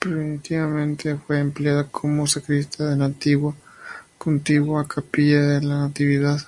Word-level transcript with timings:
Primitivamente 0.00 1.14
fue 1.14 1.38
empleada 1.38 1.86
como 1.88 2.26
sacristía 2.26 2.86
de 2.86 2.96
la 2.96 3.12
contigua 4.18 4.88
Capilla 4.88 5.40
de 5.40 5.62
la 5.62 5.78
Natividad. 5.86 6.42